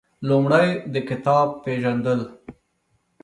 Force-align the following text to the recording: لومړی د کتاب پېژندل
لومړی 0.27 0.67
د 0.93 0.95
کتاب 1.09 1.47
پېژندل 1.63 2.19